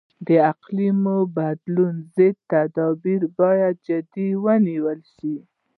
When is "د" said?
0.27-0.29